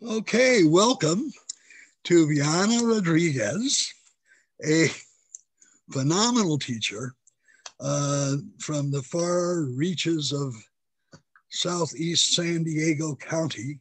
[0.00, 1.32] Okay, welcome
[2.04, 3.92] to Viana Rodriguez,
[4.64, 4.86] a
[5.90, 7.16] phenomenal teacher
[7.80, 10.54] uh, from the far reaches of
[11.48, 13.80] southeast San Diego County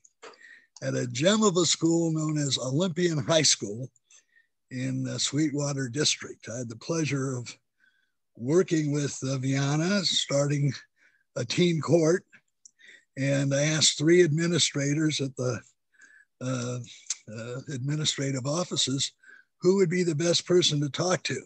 [0.81, 3.87] at a gem of a school known as Olympian High School
[4.71, 6.49] in the Sweetwater District.
[6.51, 7.55] I had the pleasure of
[8.35, 10.73] working with uh, Viana, starting
[11.35, 12.25] a teen court,
[13.19, 15.61] and I asked three administrators at the
[16.41, 16.79] uh,
[17.33, 19.11] uh, administrative offices
[19.61, 21.41] who would be the best person to talk to.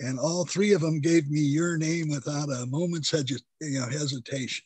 [0.00, 4.64] And all three of them gave me your name without a moment's you know, hesitation.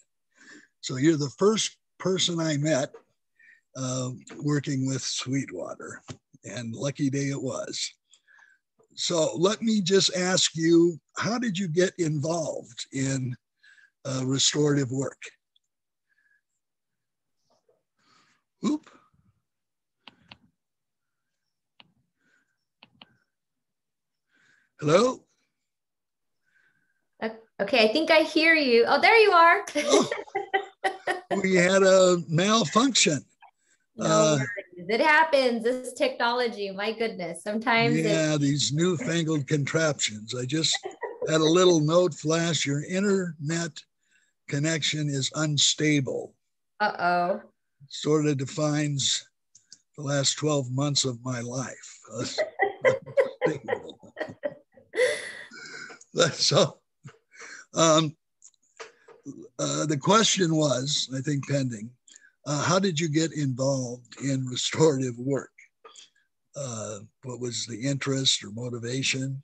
[0.80, 2.92] So you're the first person I met
[3.76, 4.10] uh,
[4.42, 6.02] working with Sweetwater,
[6.44, 7.94] and lucky day it was.
[8.94, 13.34] So let me just ask you, how did you get involved in
[14.04, 15.20] uh, restorative work?
[18.66, 18.90] Oop.
[24.82, 25.20] Hello?
[27.60, 28.84] Okay, I think I hear you.
[28.88, 29.64] Oh, there you are.
[29.76, 30.10] oh,
[31.40, 33.24] we had a malfunction.
[33.94, 34.38] No uh,
[34.76, 35.62] it happens.
[35.62, 37.44] This technology, my goodness.
[37.44, 37.96] Sometimes.
[37.96, 40.34] Yeah, these newfangled contraptions.
[40.34, 40.76] I just
[41.28, 42.66] had a little note flash.
[42.66, 43.80] Your internet
[44.48, 46.34] connection is unstable.
[46.80, 47.42] Uh oh.
[47.86, 49.28] Sort of defines
[49.96, 52.00] the last 12 months of my life.
[56.32, 56.78] so
[57.74, 58.14] um,
[59.58, 61.90] uh, the question was, I think, pending.
[62.46, 65.50] Uh, how did you get involved in restorative work?
[66.56, 69.42] Uh, what was the interest or motivation?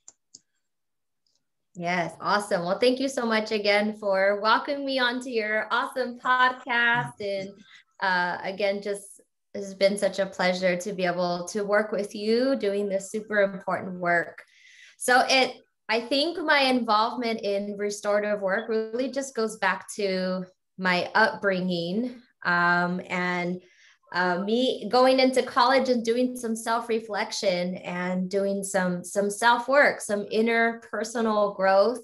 [1.75, 2.64] Yes, awesome.
[2.64, 7.12] Well, thank you so much again for welcoming me onto your awesome podcast.
[7.20, 7.50] And
[8.00, 9.20] uh, again, just
[9.55, 13.42] has been such a pleasure to be able to work with you doing this super
[13.42, 14.43] important work.
[14.98, 15.54] So it
[15.88, 20.44] I think my involvement in restorative work really just goes back to
[20.76, 23.60] my upbringing um, and
[24.12, 30.26] uh, me going into college and doing some self-reflection and doing some some self-work, some
[30.31, 32.00] inner personal growth,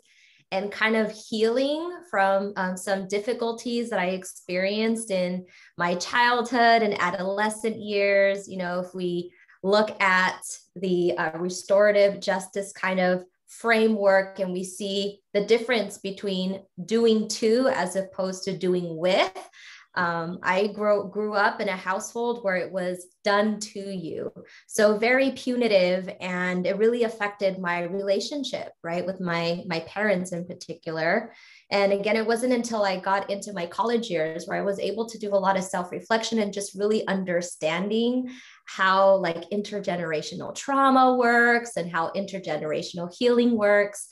[0.50, 5.46] and kind of healing from um, some difficulties that I experienced in
[5.78, 8.48] my childhood and adolescent years.
[8.48, 10.42] You know, if we look at
[10.76, 13.24] the uh, restorative justice kind of
[13.60, 19.32] framework and we see the difference between doing to as opposed to doing with.
[19.96, 24.32] Um, I grew, grew up in a household where it was done to you.
[24.66, 29.06] So very punitive and it really affected my relationship, right?
[29.06, 31.32] With my, my parents in particular.
[31.70, 35.08] And again, it wasn't until I got into my college years where I was able
[35.08, 38.30] to do a lot of self reflection and just really understanding
[38.66, 44.08] how like intergenerational trauma works and how intergenerational healing works.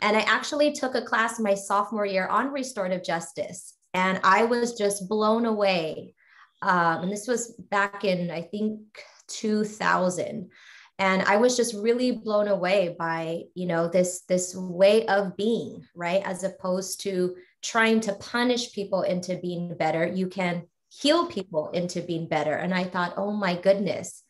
[0.00, 4.74] And I actually took a class my sophomore year on restorative justice, and I was
[4.74, 6.14] just blown away.
[6.62, 8.80] Um, and this was back in, I think,
[9.28, 10.50] 2000
[10.98, 15.84] and i was just really blown away by you know this this way of being
[15.94, 21.70] right as opposed to trying to punish people into being better you can heal people
[21.70, 22.54] into being better.
[22.54, 24.22] And I thought, oh my goodness,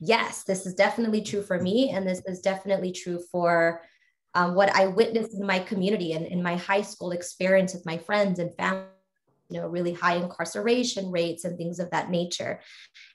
[0.00, 1.90] yes, this is definitely true for me.
[1.90, 3.82] And this is definitely true for
[4.34, 7.98] um, what I witnessed in my community and in my high school experience with my
[7.98, 8.84] friends and family,
[9.50, 12.60] you know, really high incarceration rates and things of that nature.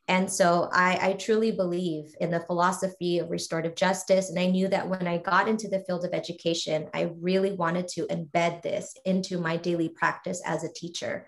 [0.07, 4.29] And so I, I truly believe in the philosophy of restorative justice.
[4.29, 7.87] And I knew that when I got into the field of education, I really wanted
[7.89, 11.27] to embed this into my daily practice as a teacher.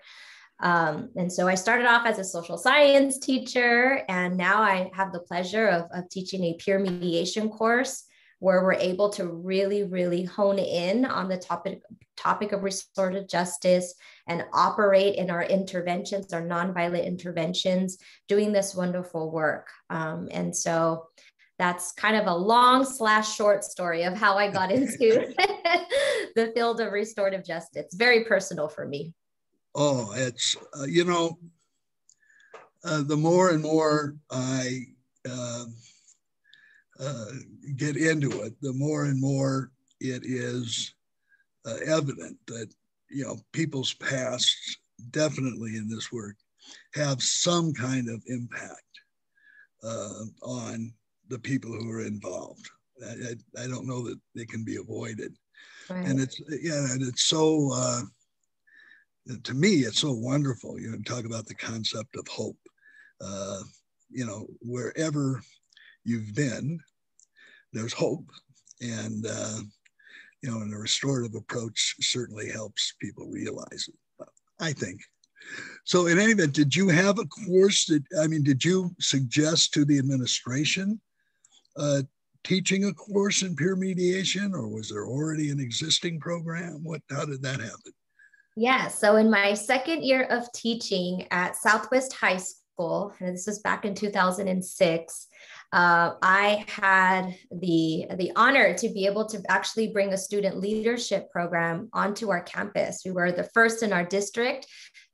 [0.62, 5.12] Um, and so I started off as a social science teacher, and now I have
[5.12, 8.04] the pleasure of, of teaching a peer mediation course
[8.40, 11.82] where we're able to really, really hone in on the topic,
[12.16, 13.94] topic of restorative justice
[14.26, 17.98] and operate in our interventions, our nonviolent interventions,
[18.28, 19.68] doing this wonderful work.
[19.90, 21.08] Um, and so
[21.58, 24.88] that's kind of a long slash short story of how I got into
[26.34, 27.92] the field of restorative justice.
[27.92, 29.12] Very personal for me.
[29.74, 31.38] Oh, it's, uh, you know,
[32.84, 34.86] uh, the more and more I
[35.28, 35.64] uh,
[36.98, 37.26] uh
[37.76, 39.70] get into it, the more and more
[40.00, 40.94] it is
[41.66, 42.72] uh, evident that,
[43.10, 44.78] you know, people's pasts,
[45.10, 46.36] definitely in this work,
[46.94, 49.00] have some kind of impact
[49.82, 50.92] uh, on
[51.28, 52.68] the people who are involved.
[53.06, 55.34] I, I, I, don't know that they can be avoided.
[55.88, 56.04] Right.
[56.04, 57.72] And it's, yeah, and it's so,
[59.38, 60.78] to me, it's so wonderful.
[60.78, 62.58] You know, talk about the concept of hope.
[63.20, 63.60] Uh,
[64.10, 65.42] you know, wherever
[66.04, 66.78] you've been,
[67.72, 68.24] there's hope.
[68.80, 69.58] And, uh,
[70.42, 74.28] you know, and a restorative approach certainly helps people realize it,
[74.58, 75.00] I think.
[75.84, 79.72] So, in any event, did you have a course that, I mean, did you suggest
[79.74, 81.00] to the administration
[81.76, 82.02] uh,
[82.44, 86.80] teaching a course in peer mediation, or was there already an existing program?
[86.82, 87.92] What, how did that happen?
[88.56, 93.60] Yeah, so in my second year of teaching at Southwest High School, and this was
[93.60, 95.26] back in 2006,
[95.72, 101.30] uh, I had the, the honor to be able to actually bring a student leadership
[101.30, 103.02] program onto our campus.
[103.04, 104.66] We were the first in our district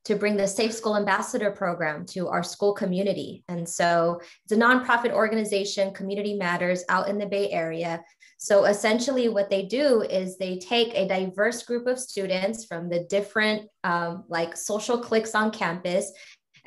[0.05, 3.43] to bring the Safe School Ambassador program to our school community.
[3.49, 8.01] And so it's a nonprofit organization, Community Matters, out in the Bay Area.
[8.37, 13.05] So essentially, what they do is they take a diverse group of students from the
[13.09, 16.11] different um, like social cliques on campus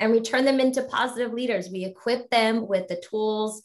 [0.01, 1.69] and we turn them into positive leaders.
[1.69, 3.61] We equip them with the tools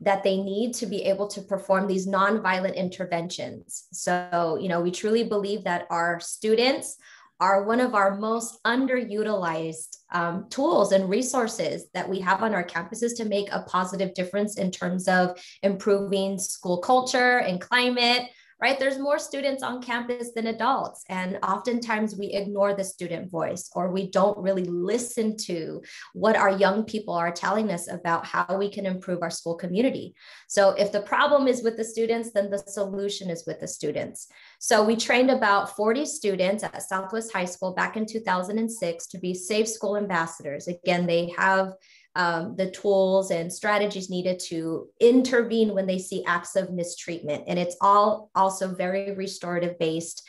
[0.00, 3.86] that they need to be able to perform these nonviolent interventions.
[3.92, 6.96] So, you know, we truly believe that our students
[7.40, 12.64] are one of our most underutilized um, tools and resources that we have on our
[12.64, 18.30] campuses to make a positive difference in terms of improving school culture and climate,
[18.60, 18.78] right?
[18.78, 21.04] There's more students on campus than adults.
[21.10, 25.82] And oftentimes we ignore the student voice or we don't really listen to
[26.14, 30.14] what our young people are telling us about how we can improve our school community.
[30.48, 34.28] So if the problem is with the students, then the solution is with the students.
[34.58, 39.34] So we trained about 40 students at Southwest High School back in 2006 to be
[39.34, 40.68] safe school ambassadors.
[40.68, 41.72] Again, they have
[42.16, 47.44] um, the tools and strategies needed to intervene when they see acts of mistreatment.
[47.46, 50.26] And it's all also very restorative based.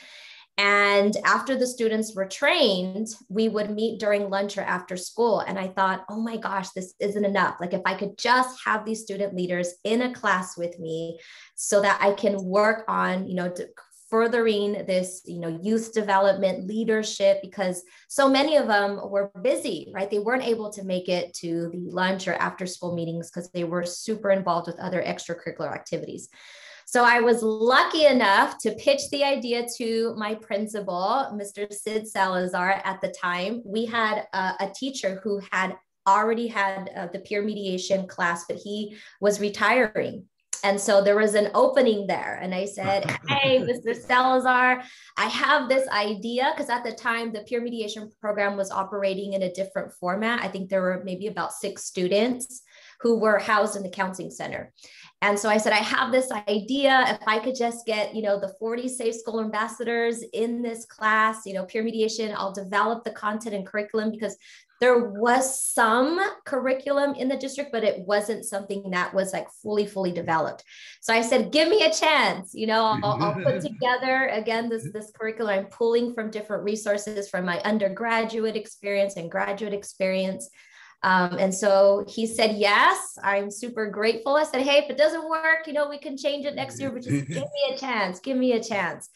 [0.60, 5.42] And after the students were trained, we would meet during lunch or after school.
[5.42, 7.58] And I thought, oh my gosh, this isn't enough.
[7.62, 11.20] Like, if I could just have these student leaders in a class with me
[11.54, 13.54] so that I can work on, you know,
[14.10, 20.10] furthering this you know youth development leadership because so many of them were busy right
[20.10, 23.64] they weren't able to make it to the lunch or after school meetings because they
[23.64, 26.30] were super involved with other extracurricular activities
[26.90, 31.70] so I was lucky enough to pitch the idea to my principal, Mr.
[31.70, 33.62] Sid Salazar, at the time.
[33.66, 35.76] We had a, a teacher who had
[36.08, 40.28] already had uh, the peer mediation class, but he was retiring
[40.68, 42.40] and so there was an opening there.
[42.42, 43.96] And I said, Hey, Mr.
[43.96, 44.84] Salazar,
[45.16, 46.52] I have this idea.
[46.54, 50.44] Because at the time, the peer mediation program was operating in a different format.
[50.44, 52.64] I think there were maybe about six students
[53.00, 54.74] who were housed in the counseling center.
[55.22, 57.06] And so I said, I have this idea.
[57.08, 61.46] If I could just get, you know, the 40 Safe School ambassadors in this class,
[61.46, 64.36] you know, peer mediation, I'll develop the content and curriculum because
[64.80, 69.86] there was some curriculum in the district, but it wasn't something that was like fully,
[69.86, 70.64] fully developed.
[71.02, 72.52] So I said, give me a chance.
[72.54, 75.60] You know, I'll, I'll put together again this, this curriculum.
[75.60, 80.50] I'm pulling from different resources from my undergraduate experience and graduate experience.
[81.04, 84.36] Um, and so he said, yes, I'm super grateful.
[84.36, 86.90] I said, hey, if it doesn't work, you know, we can change it next year,
[86.90, 89.10] but just give me a chance, give me a chance.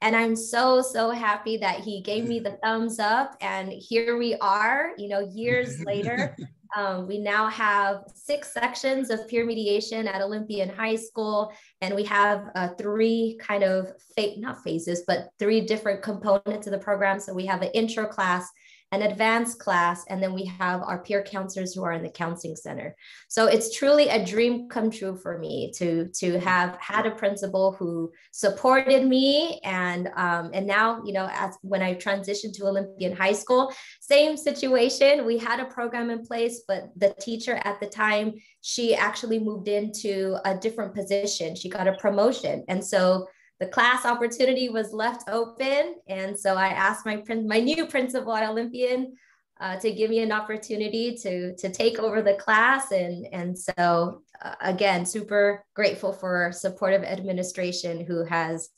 [0.00, 3.36] And I'm so, so happy that he gave me the thumbs up.
[3.40, 6.36] And here we are, you know, years later.
[6.76, 12.04] Um, we now have six sections of peer mediation at Olympian High School, and we
[12.04, 17.20] have uh, three kind of, fa- not phases, but three different components of the program.
[17.20, 18.50] So we have an intro class,
[18.90, 22.56] an advanced class, and then we have our peer counselors who are in the counseling
[22.56, 22.96] center.
[23.28, 27.72] So it's truly a dream come true for me to to have had a principal
[27.72, 33.14] who supported me, and um, and now you know as when I transitioned to Olympian
[33.14, 35.26] High School, same situation.
[35.26, 39.68] We had a program in place, but the teacher at the time she actually moved
[39.68, 41.54] into a different position.
[41.54, 43.26] She got a promotion, and so
[43.60, 45.96] the class opportunity was left open.
[46.06, 49.16] And so I asked my, my new principal at Olympian
[49.60, 52.92] uh, to give me an opportunity to, to take over the class.
[52.92, 58.68] And, and so uh, again, super grateful for supportive administration who has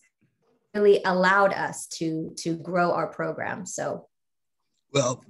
[0.74, 3.66] really allowed us to, to grow our program.
[3.66, 4.08] So.
[4.92, 5.22] Well,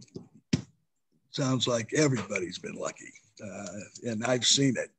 [1.30, 3.12] sounds like everybody's been lucky.
[3.42, 4.90] Uh, and I've seen it.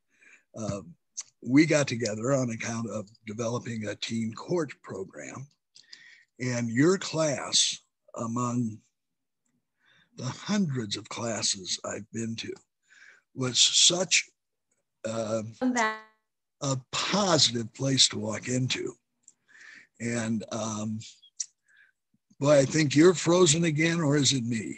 [0.58, 0.94] Um,
[1.42, 5.48] we got together on account of developing a teen court program.
[6.40, 7.80] And your class,
[8.16, 8.78] among
[10.18, 12.54] the hundreds of classes I've been to,
[13.36, 14.30] was such
[15.06, 15.42] uh,
[16.62, 18.94] a positive place to walk into.
[20.00, 21.00] And um,
[22.40, 24.78] boy, I think you're frozen again, or is it me?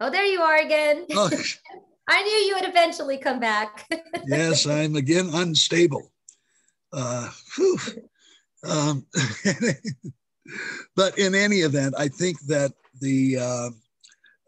[0.00, 1.06] Oh, there you are again.
[1.12, 1.30] oh,
[2.08, 3.88] I knew you would eventually come back.
[4.26, 6.12] yes, I'm again unstable.
[6.92, 7.30] Uh,
[8.64, 9.06] um,
[10.96, 13.70] but in any event, I think that the uh,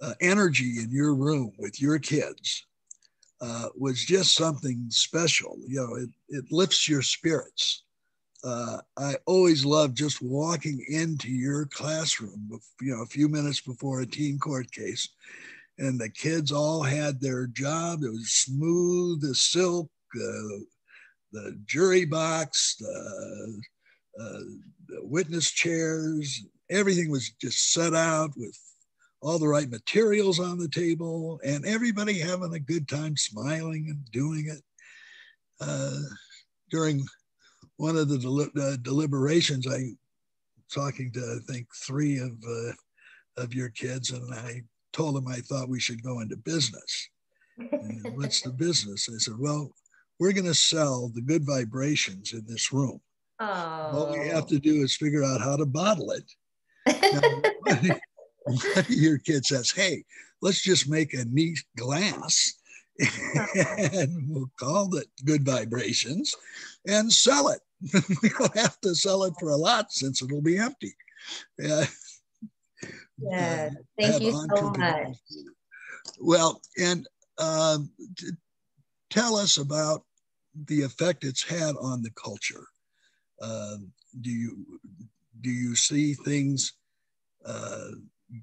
[0.00, 2.66] uh, energy in your room with your kids
[3.40, 5.58] uh, was just something special.
[5.66, 7.82] You know, it, it lifts your spirits.
[8.44, 14.00] Uh, I always love just walking into your classroom, you know, a few minutes before
[14.00, 15.08] a teen court case,
[15.78, 18.02] and the kids all had their job.
[18.02, 19.90] It was smooth as silk.
[20.14, 20.64] Uh,
[21.32, 23.60] the jury box, the,
[24.20, 24.40] uh,
[24.88, 28.58] the witness chairs, everything was just set out with
[29.20, 34.04] all the right materials on the table and everybody having a good time smiling and
[34.10, 34.62] doing it.
[35.60, 35.98] Uh,
[36.70, 37.04] during
[37.76, 39.90] one of the uh, deliberations, I
[40.72, 42.72] talking to I think three of uh,
[43.42, 47.08] of your kids, and I told them I thought we should go into business.
[47.58, 49.08] And what's the business?
[49.08, 49.72] I said, well,
[50.18, 53.00] we're going to sell the good vibrations in this room.
[53.40, 53.46] Oh.
[53.46, 56.24] All we have to do is figure out how to bottle it.
[56.86, 57.98] now, oh.
[58.44, 60.04] one of your kids says, hey,
[60.42, 62.54] let's just make a neat glass
[63.00, 63.88] uh-huh.
[63.92, 66.34] and we'll call it good vibrations
[66.86, 67.60] and sell it.
[68.22, 70.94] we don't have to sell it for a lot since it'll be empty.
[71.58, 71.84] Yeah.
[73.20, 73.70] Yeah.
[73.98, 75.16] Thank you so much.
[76.20, 77.06] Well, and
[77.38, 77.90] um,
[79.10, 80.04] tell us about
[80.66, 82.66] the effect it's had on the culture.
[83.40, 83.76] Uh,
[84.20, 84.80] do you
[85.40, 86.74] do you see things
[87.44, 87.88] uh,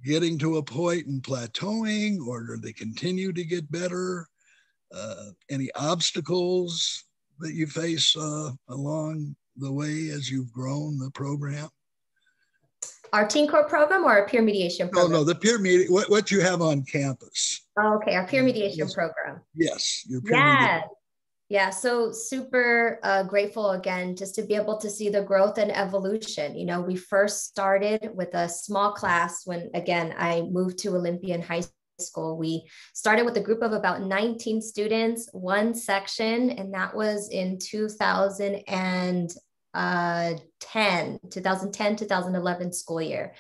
[0.06, 4.28] getting to a point and plateauing, or do they continue to get better?
[4.96, 7.04] Uh, any obstacles
[7.40, 11.70] that you face uh, along the way as you've grown the program?
[13.14, 15.12] Our Teen Court program or our peer mediation program?
[15.12, 17.66] No, no, the peer mediation, what, what you have on campus.
[17.80, 18.94] Oh, okay, our peer mediation yes.
[18.94, 19.42] program.
[19.54, 20.06] Yes.
[20.08, 20.62] Your peer yeah.
[20.62, 20.90] Mediation.
[21.48, 25.72] Yeah, so super uh, grateful again just to be able to see the growth and
[25.72, 26.58] evolution.
[26.58, 31.44] You know, we first started with a small class when, again, I moved to Olympian
[31.44, 31.62] High
[32.00, 32.36] School.
[32.38, 37.60] We started with a group of about 19 students, one section, and that was in
[39.76, 43.34] Uh, 2010, 2010, 2011 school year.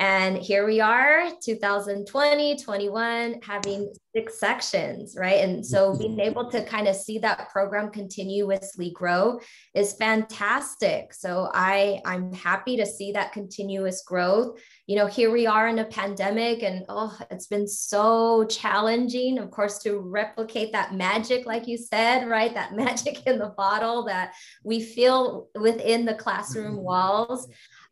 [0.00, 5.40] And here we are, 2020, 21, having six sections, right?
[5.40, 5.98] And so mm-hmm.
[5.98, 9.40] being able to kind of see that program continuously grow
[9.74, 11.12] is fantastic.
[11.12, 14.60] So I, I'm happy to see that continuous growth.
[14.86, 19.50] You know, here we are in a pandemic, and oh, it's been so challenging, of
[19.50, 22.54] course, to replicate that magic, like you said, right?
[22.54, 26.84] That magic in the bottle that we feel within the classroom mm-hmm.
[26.84, 27.48] walls.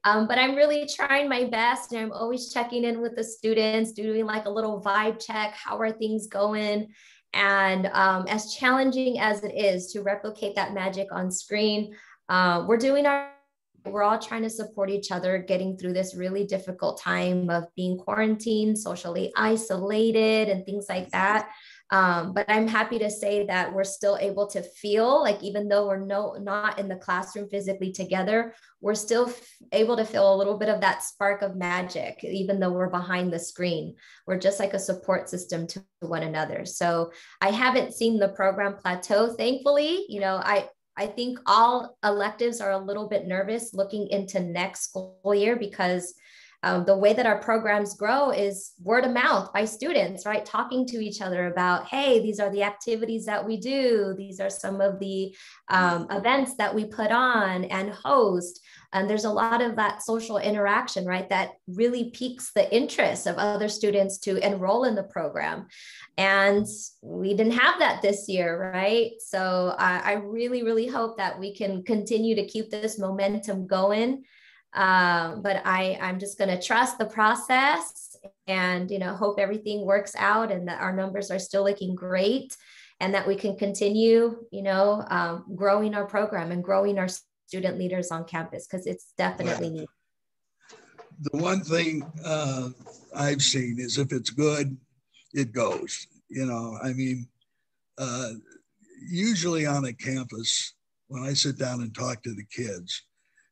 [0.07, 3.91] Um, but I'm really trying my best and I'm always checking in with the students,
[3.91, 5.55] doing like a little vibe check.
[5.55, 6.95] How are things going?
[7.35, 11.97] And um, as challenging as it is to replicate that magic on screen,
[12.29, 13.33] uh, we're doing our
[13.85, 17.97] we're all trying to support each other getting through this really difficult time of being
[17.97, 21.51] quarantined, socially isolated, and things like that.
[21.90, 25.87] Um, but I'm happy to say that we're still able to feel like even though
[25.87, 29.40] we're no not in the classroom physically together, we're still f-
[29.71, 33.33] able to feel a little bit of that spark of magic, even though we're behind
[33.33, 33.95] the screen.
[34.26, 36.64] We're just like a support system to one another.
[36.64, 40.07] So I haven't seen the program plateau, thankfully.
[40.09, 44.88] You know, I I think all electives are a little bit nervous looking into next
[44.88, 46.14] school year because
[46.66, 50.44] um, the way that our programs grow is word of mouth by students, right?
[50.44, 54.14] Talking to each other about, hey, these are the activities that we do.
[54.18, 55.32] These are some of the
[55.68, 58.61] um, events that we put on and host.
[58.92, 61.28] And there's a lot of that social interaction, right?
[61.28, 65.68] That really piques the interest of other students to enroll in the program.
[66.18, 66.66] And
[67.00, 69.12] we didn't have that this year, right?
[69.20, 74.25] So I, I really, really hope that we can continue to keep this momentum going
[74.76, 78.14] um, but I, I'm just going to trust the process
[78.47, 82.54] and, you know, hope everything works out and that our numbers are still looking great
[83.00, 87.09] and that we can continue, you know, um, growing our program and growing our
[87.47, 89.88] student leaders on campus because it's definitely needed.
[91.21, 92.68] The one thing uh,
[93.14, 94.76] I've seen is if it's good,
[95.33, 96.06] it goes.
[96.28, 97.26] You know, I mean,
[97.97, 98.33] uh,
[99.09, 100.75] usually on a campus,
[101.09, 103.02] when I sit down and talk to the kids,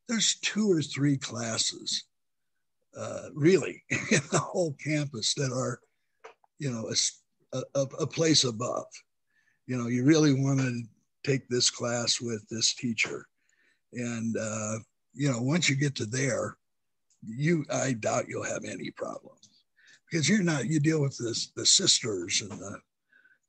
[0.08, 2.04] there's two or three classes
[2.96, 5.80] uh, really in the whole campus that are,
[6.58, 6.90] you know,
[7.52, 8.86] a, a, a place above.
[9.66, 10.82] You know, you really want to
[11.24, 13.26] take this class with this teacher.
[13.92, 14.78] And, uh,
[15.14, 16.56] you know, once you get to there,
[17.26, 19.48] you, I doubt you'll have any problems
[20.10, 22.78] because you're not, you deal with the sisters and the,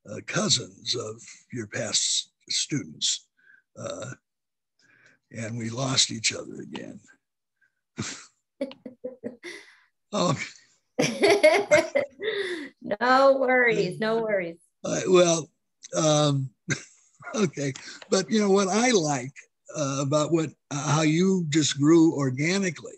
[0.10, 1.22] uh, cousins of
[1.52, 3.28] your past students.
[3.78, 4.12] Uh,
[5.36, 7.00] and we lost each other again.
[10.14, 10.38] oh.
[12.82, 14.58] no worries, no worries.
[14.84, 15.50] Uh, well,
[15.96, 16.50] um,
[17.36, 17.74] okay,
[18.10, 19.34] but you know what I like
[19.76, 22.94] uh, about what uh, how you just grew organically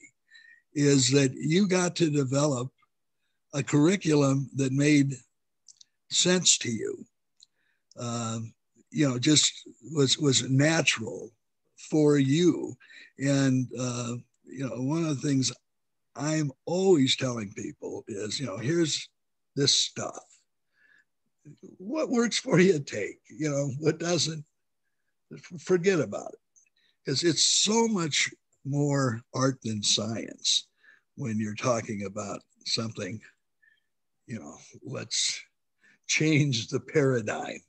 [0.73, 2.69] is that you got to develop
[3.53, 5.13] a curriculum that made
[6.11, 7.05] sense to you.
[7.97, 8.53] Um,
[8.91, 9.51] you know, just
[9.91, 11.31] was was natural
[11.77, 12.75] for you.
[13.19, 14.15] And uh,
[14.45, 15.51] you know, one of the things
[16.15, 19.09] I'm always telling people is, you know, here's
[19.55, 20.23] this stuff.
[21.77, 23.19] What works for you, take.
[23.29, 24.43] You know, what doesn't,
[25.59, 26.39] forget about it.
[27.05, 28.29] Because it's so much
[28.65, 30.67] more art than science
[31.15, 33.19] when you're talking about something,
[34.25, 35.41] you know, let's
[36.07, 37.59] change the paradigm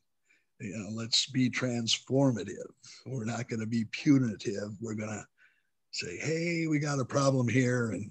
[0.61, 2.71] you know, let's be transformative.
[3.07, 4.71] We're not going to be punitive.
[4.81, 5.25] We're going to
[5.93, 8.11] say, hey, we got a problem here and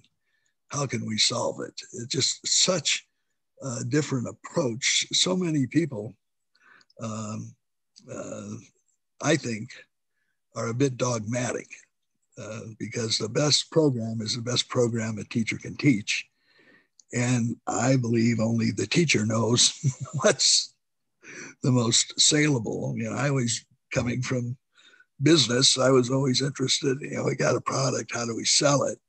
[0.70, 1.80] how can we solve it?
[1.94, 3.06] It's just such
[3.64, 5.08] a different approach.
[5.12, 6.16] So many people,
[7.02, 7.56] um,
[8.12, 8.56] uh,
[9.22, 9.70] I think,
[10.56, 11.68] are a bit dogmatic
[12.42, 16.26] uh, because the best program is the best program a teacher can teach.
[17.14, 19.74] And I believe only the teacher knows
[20.22, 20.74] what's
[21.64, 22.94] the most saleable.
[22.98, 24.58] You know, I always coming from
[25.22, 26.98] business, I was always interested.
[27.02, 29.00] You know, we got a product, how do we sell it?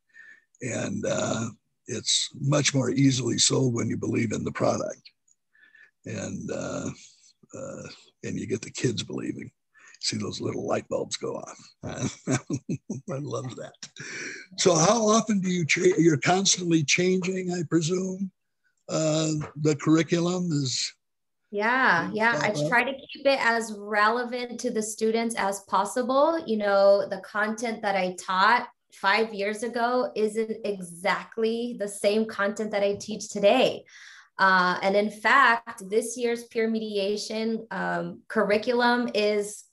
[0.63, 1.49] And uh,
[1.87, 5.03] it's much more easily sold when you believe in the product,
[6.05, 6.91] and uh,
[7.57, 7.83] uh,
[8.25, 9.51] and you get the kids believing.
[10.01, 11.59] See those little light bulbs go off.
[11.85, 13.75] I love that.
[14.59, 15.65] So, how often do you?
[15.65, 18.31] Tra- you're constantly changing, I presume.
[18.89, 20.93] Uh, the curriculum is
[21.51, 22.39] yeah, yeah.
[22.43, 26.39] I try to keep it as relevant to the students as possible.
[26.47, 32.71] You know, the content that I taught five years ago isn't exactly the same content
[32.73, 33.85] that I teach today.
[34.39, 39.65] Uh, and in fact, this year's peer mediation um, curriculum is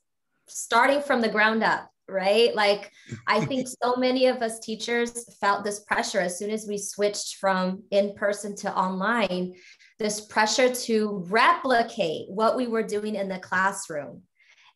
[0.47, 2.55] starting from the ground up, right?
[2.55, 2.91] Like,
[3.27, 7.37] I think so many of us teachers felt this pressure as soon as we switched
[7.37, 9.53] from in person to online
[9.97, 14.21] this pressure to replicate what we were doing in the classroom.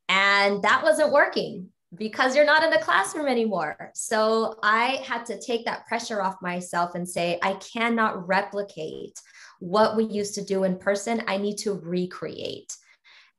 [0.07, 3.91] And that wasn't working because you're not in the classroom anymore.
[3.95, 9.19] So I had to take that pressure off myself and say, I cannot replicate
[9.59, 11.23] what we used to do in person.
[11.27, 12.75] I need to recreate.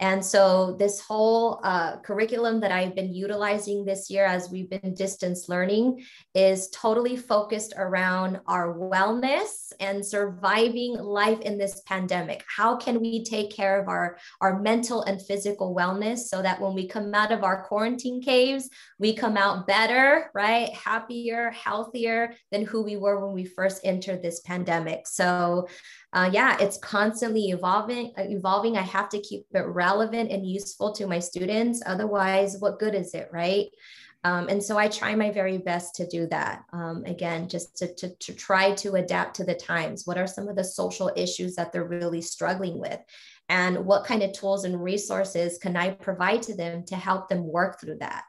[0.00, 4.94] And so, this whole uh, curriculum that I've been utilizing this year as we've been
[4.94, 6.02] distance learning
[6.34, 12.42] is totally focused around our wellness and surviving life in this pandemic.
[12.48, 16.72] How can we take care of our, our mental and physical wellness so that when
[16.72, 20.70] we come out of our quarantine caves, we come out better, right?
[20.72, 25.06] Happier, healthier than who we were when we first entered this pandemic.
[25.06, 25.68] So,
[26.12, 28.12] uh, yeah, it's constantly evolving.
[28.18, 28.76] Uh, evolving.
[28.76, 31.82] I have to keep it relevant and useful to my students.
[31.86, 33.66] Otherwise, what good is it, right?
[34.22, 36.64] Um, and so I try my very best to do that.
[36.72, 40.06] Um, again, just to, to, to try to adapt to the times.
[40.06, 43.00] What are some of the social issues that they're really struggling with?
[43.48, 47.44] And what kind of tools and resources can I provide to them to help them
[47.46, 48.24] work through that?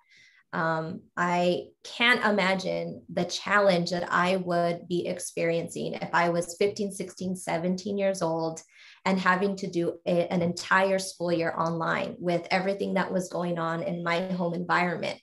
[0.54, 6.92] Um, I can't imagine the challenge that I would be experiencing if I was 15,
[6.92, 8.62] 16, 17 years old
[9.06, 13.58] and having to do a, an entire school year online with everything that was going
[13.58, 15.20] on in my home environment.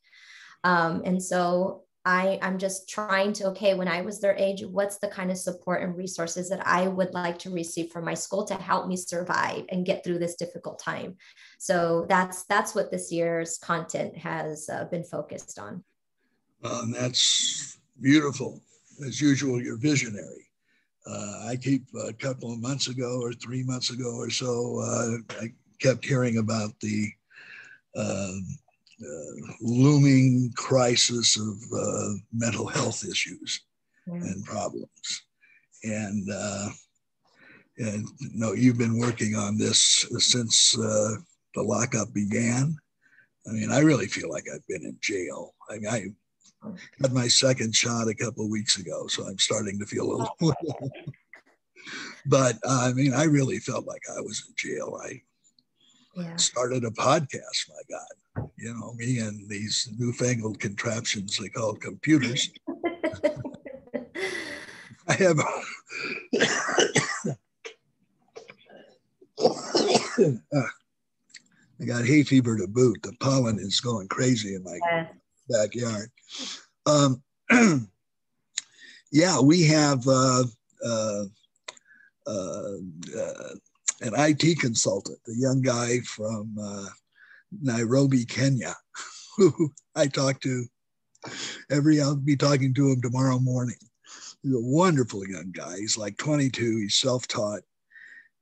[0.64, 4.96] Um, and so I, I'm just trying to, okay, when I was their age, what's
[4.96, 8.46] the kind of support and resources that I would like to receive from my school
[8.46, 11.18] to help me survive and get through this difficult time?
[11.58, 15.84] So that's that's what this year's content has uh, been focused on.
[16.64, 18.62] Um, that's beautiful.
[19.06, 20.48] As usual, you're visionary.
[21.06, 25.42] Uh, I keep a couple of months ago or three months ago or so, uh,
[25.42, 27.12] I kept hearing about the
[27.96, 28.46] um,
[29.00, 33.62] uh, looming crisis of uh, mental health issues
[34.06, 34.14] yeah.
[34.14, 35.22] and problems.
[35.84, 36.68] And, uh,
[37.78, 41.14] and no, you've been working on this since uh,
[41.54, 42.76] the lockup began.
[43.48, 45.54] I mean, I really feel like I've been in jail.
[45.70, 49.78] I, mean, I had my second shot a couple of weeks ago, so I'm starting
[49.78, 50.36] to feel a little.
[52.26, 55.00] but uh, I mean, I really felt like I was in jail.
[55.02, 55.22] I
[56.18, 56.36] yeah.
[56.36, 57.68] started a podcast.
[57.68, 62.50] My God, you know, me and these newfangled contraptions they call computers.
[65.08, 65.38] I have.
[70.18, 70.62] uh,
[71.80, 73.02] I got hay fever to boot.
[73.02, 75.06] The pollen is going crazy in my yeah.
[75.48, 76.10] backyard.
[76.86, 77.22] Um,
[79.12, 80.44] yeah, we have uh,
[80.84, 81.24] uh,
[82.26, 82.72] uh,
[83.16, 83.54] uh
[84.00, 86.86] an IT consultant, a young guy from uh,
[87.60, 88.74] Nairobi, Kenya,
[89.36, 90.64] who I talk to
[91.70, 92.00] every.
[92.00, 93.76] I'll be talking to him tomorrow morning.
[94.42, 95.76] He's a wonderful young guy.
[95.78, 96.78] He's like 22.
[96.78, 97.62] He's self-taught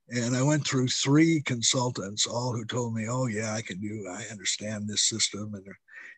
[0.08, 4.06] and I went through three consultants, all who told me, "Oh yeah, I can do.
[4.08, 5.66] I understand this system," and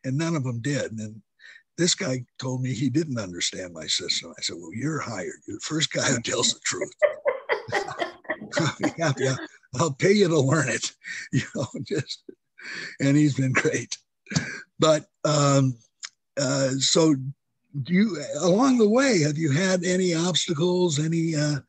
[0.05, 0.93] and none of them did.
[0.93, 1.23] And
[1.79, 4.35] this guy told me he didn't understand my system.
[4.37, 5.41] I said, "Well, you're hired.
[5.47, 6.93] You're the first guy who tells the truth.
[8.99, 9.37] yeah, yeah,
[9.77, 10.93] I'll pay you to learn it."
[11.33, 12.23] You know, just
[13.01, 13.97] and he's been great.
[14.79, 15.77] But um,
[16.41, 17.15] uh, so,
[17.83, 20.99] do you along the way have you had any obstacles?
[20.99, 21.61] Any uh,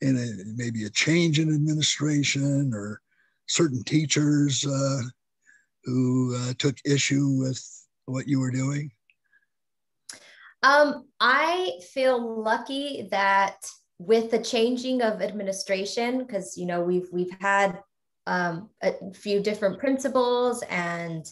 [0.00, 3.00] in a, maybe a change in administration or
[3.46, 5.00] certain teachers uh,
[5.84, 7.62] who uh, took issue with
[8.06, 8.90] what you were doing?
[10.62, 17.34] Um, I feel lucky that with the changing of administration, because you know we've we've
[17.40, 17.80] had
[18.26, 21.24] um, a few different principals and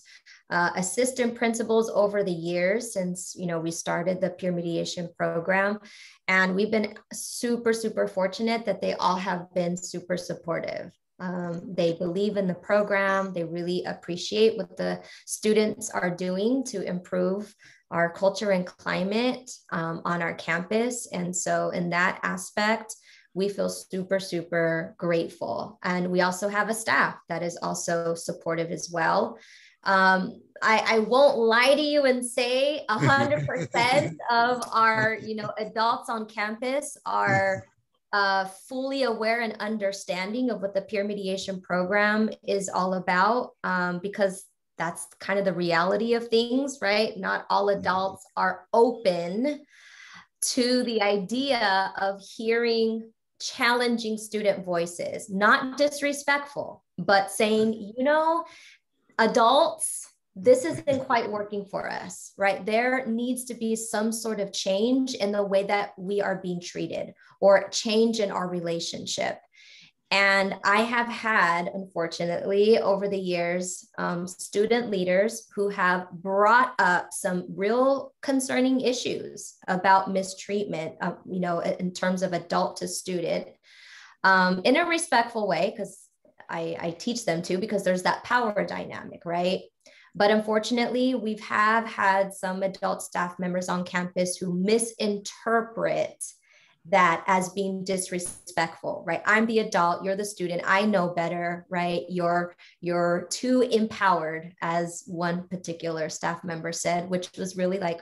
[0.48, 5.78] uh, assistant principals over the years since you know we started the peer mediation program.
[6.26, 10.92] And we've been super super fortunate that they all have been super supportive.
[11.18, 13.32] Um, they believe in the program.
[13.32, 17.54] They really appreciate what the students are doing to improve
[17.90, 22.94] our culture and climate um, on our campus and so in that aspect
[23.36, 25.78] we feel super, super grateful.
[25.82, 29.38] And we also have a staff that is also supportive as well.
[29.84, 36.08] Um, I, I won't lie to you and say 100% of our, you know, adults
[36.08, 37.62] on campus are
[38.14, 44.00] uh, fully aware and understanding of what the peer mediation program is all about um,
[44.02, 44.46] because
[44.78, 47.16] that's kind of the reality of things, right?
[47.16, 47.80] Not all mm-hmm.
[47.80, 49.64] adults are open
[50.42, 53.10] to the idea of hearing
[53.40, 58.44] challenging student voices, not disrespectful, but saying, you know,
[59.18, 62.64] adults, this isn't quite working for us, right?
[62.64, 66.60] There needs to be some sort of change in the way that we are being
[66.60, 69.40] treated or change in our relationship.
[70.12, 77.08] And I have had, unfortunately, over the years, um, student leaders who have brought up
[77.12, 83.48] some real concerning issues about mistreatment, uh, you know, in terms of adult to student,
[84.22, 86.06] um, in a respectful way, because
[86.48, 89.62] I, I teach them to because there's that power dynamic, right?
[90.14, 96.24] But unfortunately, we've have had some adult staff members on campus who misinterpret
[96.90, 99.22] that as being disrespectful right?
[99.26, 102.02] I'm the adult you're the student i know better right?
[102.08, 108.00] You're you're too empowered as one particular staff member said which was really like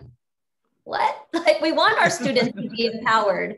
[0.85, 1.17] what?
[1.33, 3.57] Like we want our students to be empowered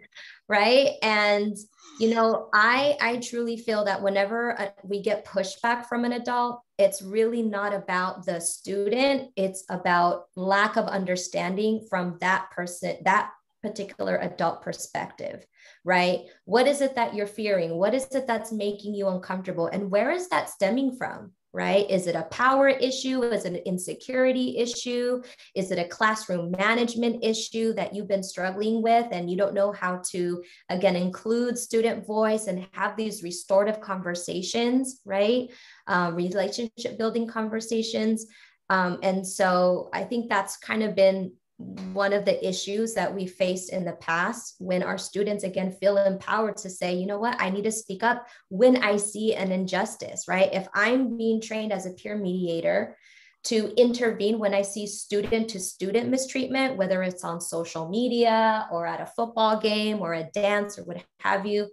[0.48, 0.92] right?
[1.02, 1.56] And
[1.98, 6.60] you know i i truly feel that whenever uh, we get pushback from an adult
[6.78, 13.30] it's really not about the student it's about lack of understanding from that person that
[13.66, 15.44] particular adult perspective
[15.84, 19.90] right what is it that you're fearing what is it that's making you uncomfortable and
[19.90, 21.90] where is that stemming from right?
[21.90, 23.22] Is it a power issue?
[23.22, 25.22] Is it an insecurity issue?
[25.54, 29.72] Is it a classroom management issue that you've been struggling with and you don't know
[29.72, 35.48] how to, again, include student voice and have these restorative conversations, right?
[35.86, 38.26] Um, relationship building conversations.
[38.68, 43.26] Um, and so I think that's kind of been one of the issues that we
[43.26, 47.40] faced in the past when our students again feel empowered to say you know what?
[47.40, 50.52] I need to speak up when i see an injustice right?
[50.52, 52.96] If i'm being trained as a peer mediator
[53.44, 58.86] to intervene when i see student to student mistreatment whether it's on social media or
[58.86, 61.68] at a football game or a dance or what have you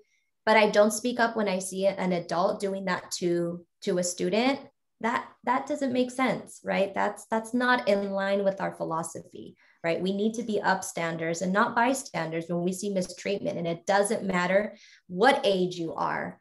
[0.45, 4.03] but i don't speak up when i see an adult doing that to to a
[4.03, 4.59] student
[5.01, 6.93] that that doesn't make sense right?
[6.93, 10.01] That's that's not in line with our philosophy right?
[10.01, 13.57] We need to be upstanders and not bystanders when we see mistreatment.
[13.57, 16.39] And it doesn't matter what age you are.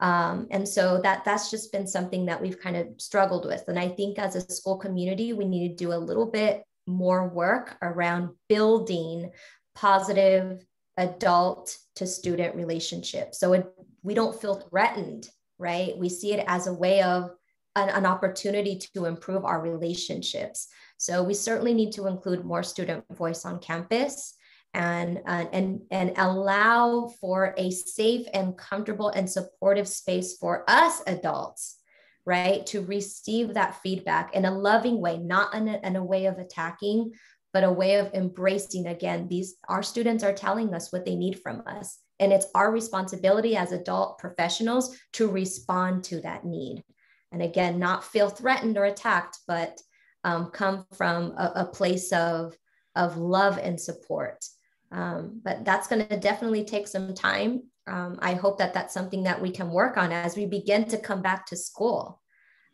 [0.00, 3.64] Um, and so that that's just been something that we've kind of struggled with.
[3.68, 7.28] And I think as a school community, we need to do a little bit more
[7.28, 9.30] work around building
[9.74, 10.64] positive
[10.96, 13.40] adult to student relationships.
[13.40, 13.66] So it,
[14.02, 15.28] we don't feel threatened,
[15.58, 15.96] right?
[15.96, 17.30] We see it as a way of
[17.74, 20.68] an, an opportunity to improve our relationships.
[20.96, 24.34] So we certainly need to include more student voice on campus.
[24.74, 31.00] and, uh, and, and allow for a safe and comfortable and supportive space for us
[31.06, 31.78] adults,
[32.26, 32.66] right?
[32.66, 36.38] To receive that feedback in a loving way, not in a, in a way of
[36.38, 37.12] attacking,
[37.52, 41.38] but a way of embracing again, these our students are telling us what they need
[41.38, 42.00] from us.
[42.18, 46.82] And it's our responsibility as adult professionals to respond to that need.
[47.30, 49.80] And again, not feel threatened or attacked, but
[50.24, 52.56] um, come from a, a place of,
[52.96, 54.44] of love and support.
[54.90, 57.62] Um, but that's going to definitely take some time.
[57.86, 60.98] Um, I hope that that's something that we can work on as we begin to
[60.98, 62.22] come back to school.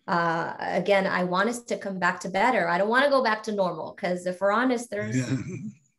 [0.06, 2.68] Uh, again, I want us to come back to better.
[2.68, 5.36] I don't want to go back to normal because if we're honest, there's yeah.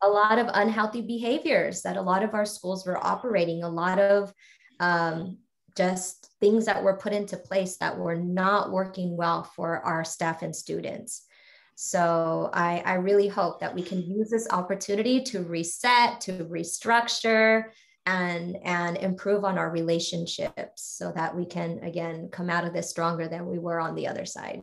[0.02, 3.98] a lot of unhealthy behaviors that a lot of our schools were operating, a lot
[3.98, 4.32] of
[4.80, 5.38] um,
[5.76, 10.42] just things that were put into place that were not working well for our staff
[10.42, 11.26] and students.
[11.74, 17.64] So I, I really hope that we can use this opportunity to reset, to restructure,
[18.06, 22.90] and and improve on our relationships so that we can again come out of this
[22.90, 24.62] stronger than we were on the other side.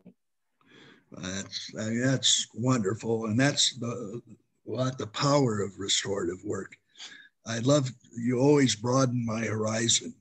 [1.12, 4.22] That's I mean, that's wonderful, and that's the
[4.64, 6.76] what the power of restorative work.
[7.46, 10.14] I love you always broaden my horizon.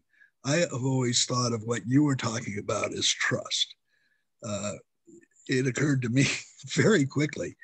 [0.44, 3.74] I have always thought of what you were talking about as trust.
[4.42, 4.74] Uh,
[5.48, 6.26] it occurred to me
[6.66, 7.56] very quickly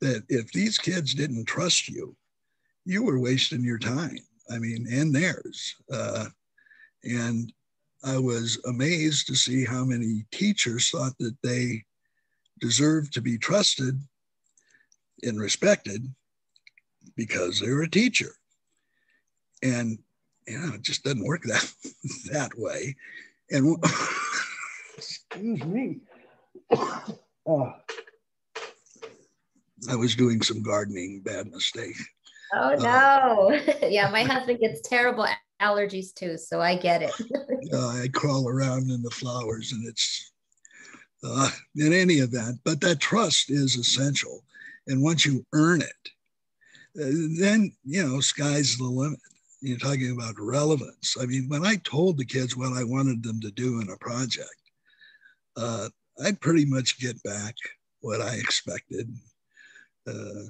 [0.00, 2.16] that if these kids didn't trust you,
[2.84, 4.18] you were wasting your time.
[4.50, 5.76] I mean, and theirs.
[5.90, 6.26] Uh,
[7.04, 7.52] and
[8.04, 11.84] I was amazed to see how many teachers thought that they
[12.60, 14.00] deserved to be trusted
[15.22, 16.12] and respected
[17.16, 18.34] because they were a teacher.
[19.62, 19.98] And
[20.48, 21.72] you know, it just doesn't work that
[22.32, 22.96] that way.
[23.50, 23.76] And
[24.96, 26.00] excuse me.
[27.46, 27.74] Oh,
[29.90, 31.96] I was doing some gardening, bad mistake.
[32.54, 33.52] Oh no.
[33.52, 35.26] Uh, yeah, my husband gets terrible
[35.60, 37.12] allergies too, so I get it.
[37.72, 40.32] uh, I crawl around in the flowers and it's
[41.24, 44.42] uh, in any event, but that trust is essential.
[44.86, 46.10] And once you earn it,
[47.00, 49.20] uh, then, you know, sky's the limit.
[49.60, 51.16] You're talking about relevance.
[51.20, 53.96] I mean, when I told the kids what I wanted them to do in a
[53.98, 54.50] project,
[55.56, 55.88] uh,
[56.22, 57.54] I'd pretty much get back
[58.00, 59.08] what I expected.
[60.06, 60.44] Uh,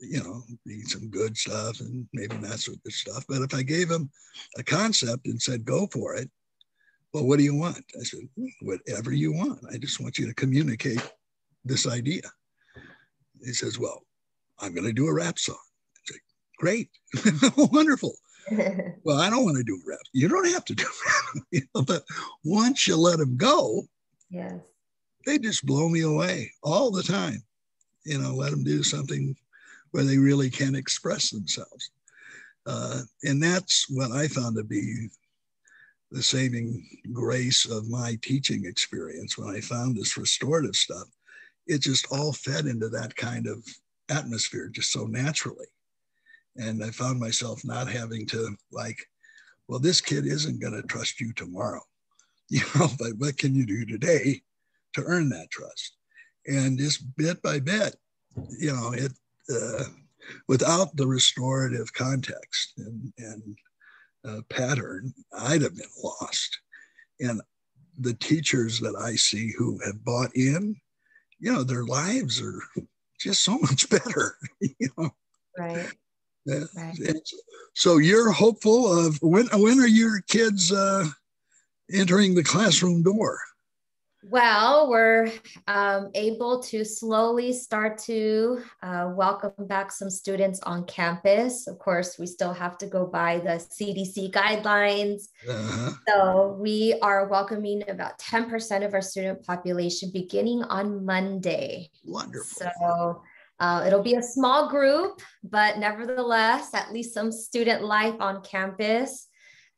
[0.00, 3.24] you know, be some good stuff and maybe not so good stuff.
[3.28, 4.10] But if I gave him
[4.58, 6.30] a concept and said, go for it,
[7.12, 7.82] well, what do you want?
[7.98, 8.20] I said,
[8.60, 9.60] whatever you want.
[9.72, 11.00] I just want you to communicate
[11.64, 12.22] this idea.
[13.44, 14.02] He says, well,
[14.58, 15.56] I'm going to do a rap song.
[15.56, 16.18] I say,
[16.58, 16.90] great,
[17.72, 18.14] wonderful.
[19.04, 19.98] well, I don't want to do rap.
[20.12, 21.44] You don't have to do rap.
[21.50, 22.02] you know, but
[22.44, 23.84] once you let them go,
[24.30, 24.54] yes.
[25.24, 27.42] they just blow me away all the time.
[28.08, 29.36] You know, let them do something
[29.90, 31.90] where they really can express themselves.
[32.66, 35.08] Uh, and that's what I found to be
[36.10, 41.06] the saving grace of my teaching experience when I found this restorative stuff.
[41.66, 43.62] It just all fed into that kind of
[44.08, 45.66] atmosphere just so naturally.
[46.56, 48.98] And I found myself not having to like,
[49.68, 51.82] well, this kid isn't going to trust you tomorrow,
[52.48, 54.40] you know, but what can you do today
[54.94, 55.97] to earn that trust?
[56.48, 57.94] And just bit by bit,
[58.58, 59.12] you know, it
[59.54, 59.84] uh,
[60.48, 63.58] without the restorative context and, and
[64.26, 66.58] uh, pattern, I'd have been lost.
[67.20, 67.40] And
[67.98, 70.76] the teachers that I see who have bought in,
[71.38, 72.62] you know, their lives are
[73.20, 74.36] just so much better.
[74.60, 75.10] you know,
[75.58, 75.92] right.
[76.46, 77.18] Right.
[77.74, 79.48] So you're hopeful of when?
[79.52, 81.04] When are your kids uh,
[81.92, 83.38] entering the classroom door?
[84.30, 85.32] Well, we're
[85.68, 91.66] um, able to slowly start to uh, welcome back some students on campus.
[91.66, 95.28] Of course, we still have to go by the CDC guidelines.
[95.48, 95.92] Uh-huh.
[96.06, 101.90] So we are welcoming about 10% of our student population beginning on Monday.
[102.04, 102.70] Wonderful.
[102.82, 103.22] So
[103.60, 109.27] uh, it'll be a small group, but nevertheless, at least some student life on campus.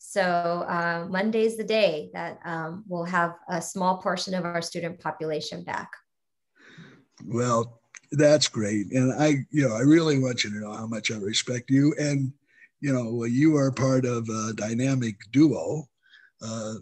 [0.02, 4.98] So uh, Monday's the day that um, we'll have a small portion of our student
[4.98, 5.90] population back.
[7.26, 8.92] Well, that's great.
[8.92, 11.94] And I, you know, I really want you to know how much I respect you.
[12.00, 12.32] And,
[12.80, 15.84] you know, you are part of a dynamic duo.
[16.42, 16.76] Uh,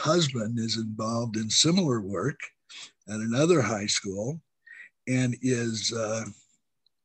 [0.00, 2.38] husband is involved in similar work
[3.08, 4.40] at another high school
[5.08, 6.24] and is uh,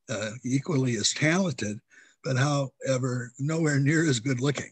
[0.08, 1.80] uh, equally as talented,
[2.24, 4.72] but however, nowhere near as good looking.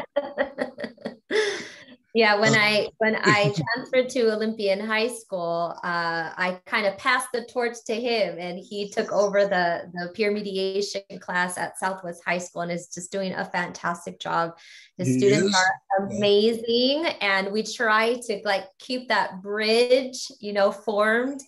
[2.13, 6.97] Yeah, when uh, I when I transferred to Olympian High School, uh, I kind of
[6.97, 11.79] passed the torch to him, and he took over the the peer mediation class at
[11.79, 14.57] Southwest High School, and is just doing a fantastic job.
[14.97, 15.55] His students is.
[15.55, 21.41] are amazing, and we try to like keep that bridge, you know, formed,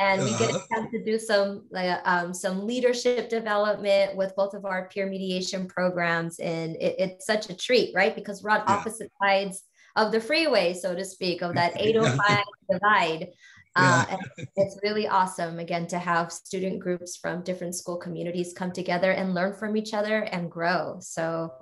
[0.00, 0.66] and we get a uh-huh.
[0.74, 5.68] chance to do some like um, some leadership development with both of our peer mediation
[5.68, 8.16] programs, and it, it's such a treat, right?
[8.16, 8.74] Because we're on yeah.
[8.74, 9.62] opposite sides
[9.98, 13.28] of the freeway, so to speak, of that 805 divide.
[13.76, 14.16] Uh,
[14.56, 19.34] it's really awesome again to have student groups from different school communities come together and
[19.34, 20.96] learn from each other and grow.
[21.00, 21.52] So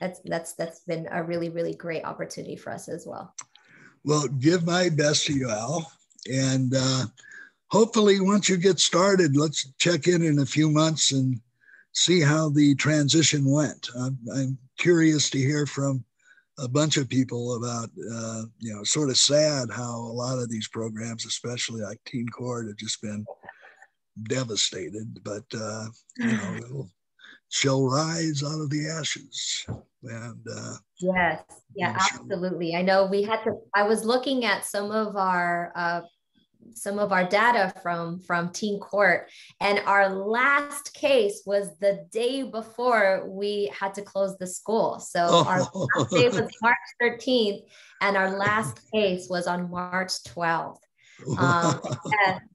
[0.00, 3.34] that's that's that's been a really really great opportunity for us as well.
[4.04, 5.90] Well, give my best to you, Al,
[6.30, 7.04] and uh,
[7.68, 11.40] hopefully once you get started, let's check in in a few months and
[11.92, 13.88] see how the transition went.
[13.98, 16.04] I'm, I'm curious to hear from
[16.58, 20.50] a bunch of people about, uh, you know, sort of sad how a lot of
[20.50, 23.24] these programs, especially like Teen Court, have just been
[24.24, 25.20] devastated.
[25.24, 25.86] But, uh,
[26.18, 26.90] you know, it'll,
[27.48, 29.66] shall rise out of the ashes.
[30.04, 31.42] And uh, yes,
[31.76, 32.74] yeah, absolutely.
[32.74, 36.00] I know we had to, I was looking at some of our uh,
[36.74, 39.30] some of our data from from teen court.
[39.60, 44.98] And our last case was the day before we had to close the school.
[44.98, 45.44] So oh.
[45.46, 47.62] our last day was march 13th
[48.00, 50.78] and our last case was on march 12th
[51.38, 51.80] um,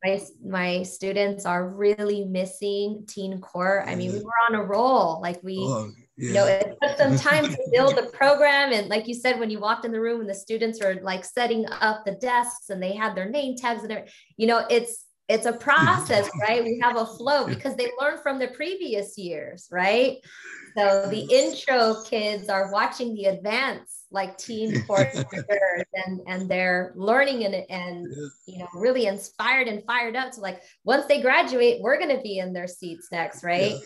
[0.04, 3.84] my, my students are really missing teen court.
[3.88, 5.22] I mean we were on a roll.
[5.22, 6.27] Like we oh yeah.
[6.27, 8.73] you know it took some time to build the program.
[8.73, 11.25] And like you said when you walked in the room and the students were like
[11.25, 15.06] setting up the desks and they had their name tags and everything, you know it's
[15.30, 16.63] it's a process right?
[16.63, 20.17] We have a flow because they learned from the previous years right?
[20.75, 25.25] So the intro kids are watching the advance like teen courses
[26.06, 28.08] and and they're learning and and
[28.45, 32.21] you know really inspired and fired up to like once they graduate we're going to
[32.21, 33.71] be in their seats next right?
[33.71, 33.77] Yeah.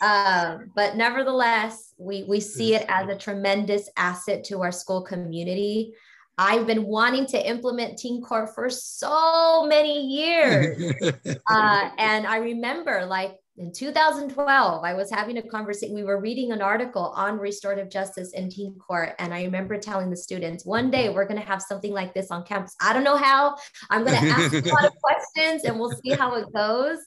[0.00, 5.94] Um, but nevertheless, we, we see it as a tremendous asset to our school community.
[6.36, 10.94] I've been wanting to implement Teen Court for so many years.
[11.50, 15.92] uh, and I remember like in 2012, I was having a conversation.
[15.92, 19.14] We were reading an article on restorative justice in teen court.
[19.18, 22.30] And I remember telling the students, one day we're going to have something like this
[22.30, 22.76] on campus.
[22.80, 23.56] I don't know how.
[23.90, 26.98] I'm going to ask a lot of questions and we'll see how it goes.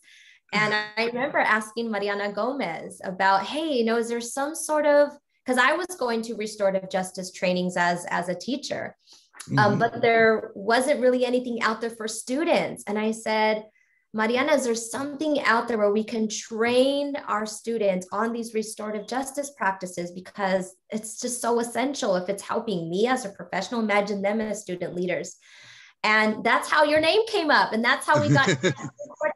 [0.51, 5.09] And I remember asking Mariana Gomez about, hey, you know, is there some sort of
[5.45, 8.95] because I was going to restorative justice trainings as as a teacher,
[9.51, 9.59] um, mm-hmm.
[9.59, 12.83] um, but there wasn't really anything out there for students.
[12.85, 13.65] And I said,
[14.13, 19.07] Mariana, is there something out there where we can train our students on these restorative
[19.07, 24.21] justice practices because it's just so essential if it's helping me as a professional, imagine
[24.21, 25.37] them as student leaders.
[26.03, 27.73] And that's how your name came up.
[27.73, 28.49] And that's how we got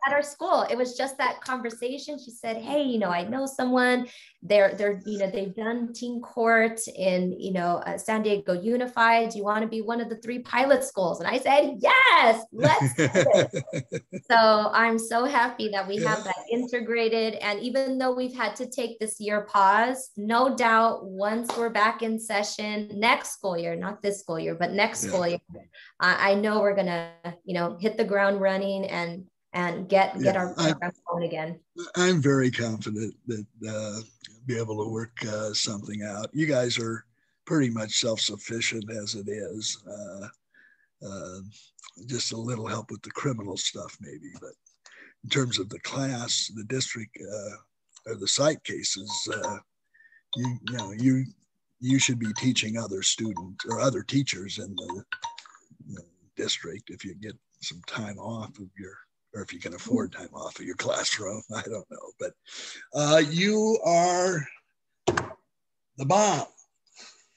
[0.07, 0.63] at our school.
[0.63, 2.17] It was just that conversation.
[2.17, 4.07] She said, Hey, you know, I know someone
[4.47, 9.29] they're, they're, you know, they've done teen court in, you know, uh, San Diego Unified.
[9.29, 11.19] Do you want to be one of the three pilot schools?
[11.19, 14.03] And I said, yes, let's do it.
[14.31, 17.35] so I'm so happy that we have that integrated.
[17.35, 22.03] And even though we've had to take this year pause, no doubt once we're back
[22.03, 25.09] in session next school year, not this school year, but next yeah.
[25.09, 25.39] school year,
[25.99, 27.09] I, I know we're going to,
[27.45, 31.59] you know, hit the ground running and and get get our program going again.
[31.95, 34.01] I'm very confident that uh,
[34.45, 36.29] be able to work uh, something out.
[36.33, 37.05] You guys are
[37.45, 39.83] pretty much self-sufficient as it is.
[39.87, 40.27] Uh,
[41.05, 41.39] uh,
[42.07, 44.51] just a little help with the criminal stuff, maybe, but
[45.23, 49.57] in terms of the class, the district, uh, or the site cases, uh,
[50.35, 51.25] you you know you
[51.79, 55.03] you should be teaching other students or other teachers in the,
[55.93, 56.03] the
[56.35, 58.97] district if you get some time off of your
[59.35, 61.43] or if you can afford time off of your classroom.
[61.55, 62.33] I don't know, but
[62.93, 64.47] uh, you are
[65.97, 66.47] the bomb.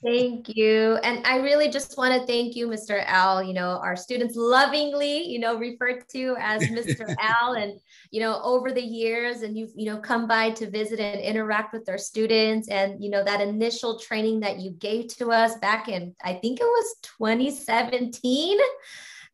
[0.04, 0.94] Thank you.
[1.02, 3.02] And I really just want to thank you, Mr.
[3.06, 3.42] Al.
[3.42, 7.12] You know, our students lovingly, you know, referred to as Mr.
[7.18, 7.54] Al.
[7.54, 7.80] And,
[8.12, 11.72] you know, over the years, and you've, you know, come by to visit and interact
[11.72, 12.68] with our students.
[12.68, 16.60] And, you know, that initial training that you gave to us back in, I think
[16.60, 18.56] it was 2017.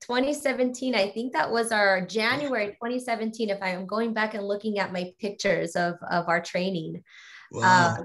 [0.06, 4.92] 2017 i think that was our january 2017 if i'm going back and looking at
[4.92, 7.02] my pictures of of our training.
[7.50, 7.96] Wow.
[7.98, 8.04] Uh,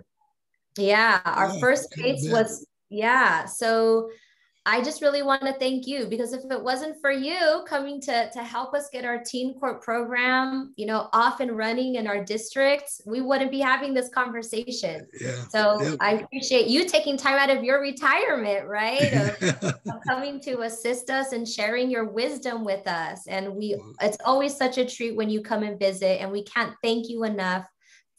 [0.77, 4.09] yeah our yeah, first case was yeah so
[4.69, 8.29] I just really want to thank you because if it wasn't for you coming to,
[8.29, 12.23] to help us get our teen court program, you know, off and running in our
[12.23, 15.07] districts, we wouldn't be having this conversation.
[15.19, 15.43] Yeah.
[15.49, 15.95] So yeah.
[15.99, 19.11] I appreciate you taking time out of your retirement, right?
[19.11, 23.25] Of, of coming to assist us and sharing your wisdom with us.
[23.25, 26.75] And we it's always such a treat when you come and visit and we can't
[26.83, 27.65] thank you enough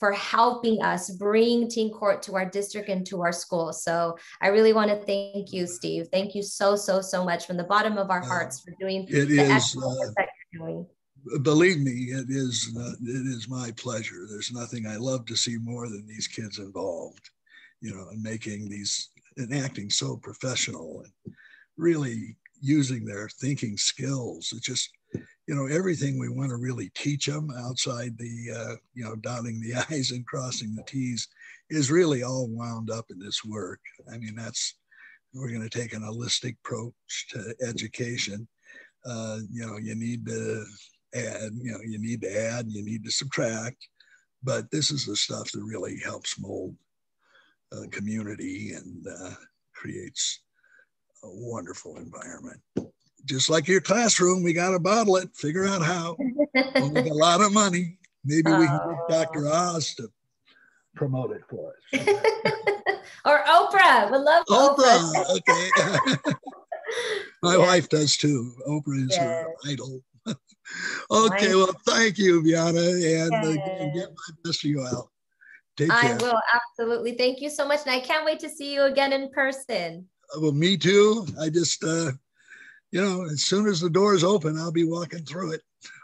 [0.01, 3.71] for helping us bring teen court to our district and to our school.
[3.73, 6.09] So I really want to thank you, Steve.
[6.11, 9.07] Thank you so, so, so much from the bottom of our uh, hearts for doing
[9.09, 10.87] it the is, uh, that you're doing.
[11.43, 14.27] Believe me, it is uh, it is my pleasure.
[14.27, 17.29] There's nothing I love to see more than these kids involved,
[17.83, 21.35] you know, and making these and acting so professional and
[21.77, 24.55] really using their thinking skills.
[24.57, 29.05] It just you know everything we want to really teach them outside the uh, you
[29.05, 31.29] know dotting the i's and crossing the t's
[31.71, 33.81] is really all wound up in this work.
[34.13, 34.77] I mean that's
[35.33, 38.47] we're going to take an holistic approach to education.
[39.07, 40.65] Uh, you know you need to
[41.15, 43.89] add you know you need to add you need to subtract
[44.43, 46.75] but this is the stuff that really helps mold
[47.73, 49.31] a community and uh,
[49.75, 50.43] creates
[51.25, 52.61] a wonderful environment
[53.25, 56.17] just like your classroom, we got to bottle it, figure out how.
[56.19, 57.99] we'll a lot of money.
[58.25, 59.49] Maybe we can get Dr.
[59.49, 60.09] Oz to
[60.95, 62.09] promote it for us.
[63.25, 64.11] or Oprah.
[64.11, 65.13] We love Oprah.
[65.15, 65.37] Oprah.
[65.37, 66.35] okay.
[67.43, 68.53] My wife does too.
[68.69, 69.19] Oprah is yes.
[69.19, 70.03] her idol.
[71.11, 73.53] okay, well, thank you, Viana, and uh,
[73.95, 75.09] get my best to you out.
[75.77, 76.13] Take care.
[76.13, 77.13] I will absolutely.
[77.13, 80.07] Thank you so much, and I can't wait to see you again in person.
[80.39, 81.27] Well, me too.
[81.41, 82.13] I just uh,
[82.93, 85.63] you know, as soon as the doors open, I'll be walking through it.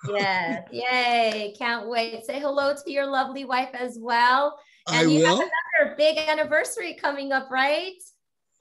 [0.09, 0.63] yeah.
[0.71, 1.55] Yay.
[1.59, 2.25] Can't wait.
[2.25, 4.59] Say hello to your lovely wife as well.
[4.89, 5.41] And I you will.
[5.41, 7.95] have another big anniversary coming up, right?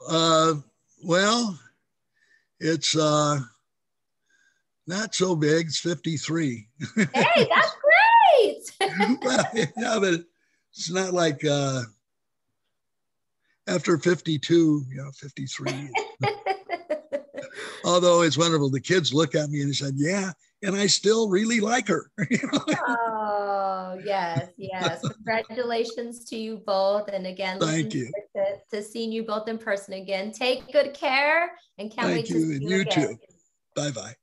[0.09, 0.55] Uh,
[1.03, 1.59] well,
[2.59, 3.39] it's uh,
[4.87, 5.67] not so big.
[5.67, 6.67] It's 53.
[6.95, 7.75] hey, that's
[8.79, 9.19] great.
[9.21, 10.25] well, yeah, but
[10.71, 11.83] it's not like uh,
[13.67, 15.89] after 52, you know, 53
[17.85, 18.69] although it's wonderful.
[18.69, 20.31] The kids look at me and they said, "Yeah,"
[20.63, 22.11] and I still really like her.
[22.87, 25.01] oh yes, yes!
[25.07, 29.93] Congratulations to you both, and again, thank you to, to, seeing you both in person
[29.93, 30.31] again.
[30.31, 33.07] Take good care, and can't thank wait you, to see you, you again.
[33.07, 33.17] too.
[33.75, 34.15] Bye bye.